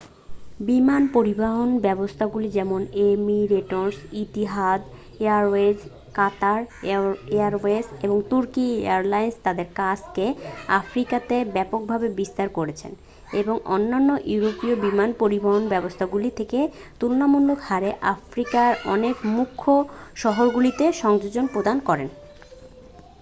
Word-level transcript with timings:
বিমান 0.67 1.03
পরিবহণব্যবস্থাগুলি 1.13 2.47
যেমন 2.49 2.81
Emirates 3.05 3.95
Etihad 4.23 4.79
Airways 5.19 5.77
Qatar 6.15 6.61
Airways 7.33 7.85
এবং 8.03 8.17
তুর্কি 8.29 8.65
এয়ারলাইন্স 8.81 9.35
তাদের 9.43 9.67
কাজ 9.75 9.99
কে 10.13 10.27
আফ্রিকাতে 10.79 11.35
ব্যাপকভাবে 11.53 12.07
বিস্তার 12.15 12.47
করেছে 12.49 12.87
এবং 13.31 13.55
অন্যান্য 13.67 14.09
ইউরোপীয় 14.25 14.75
বিমান 14.75 15.09
পরিবহণব্যবস্থাগুলির 15.19 16.37
থেকে 16.37 16.59
তুলনামূলক 16.99 17.59
হারে 17.61 17.91
আফ্রিকার 18.13 18.71
অনেক 18.85 19.15
মুখ্য 19.35 19.65
শহরগুলিতে 20.15 20.85
সংযোগ 20.93 21.45
প্রদান 21.47 21.77
করে 21.79 22.05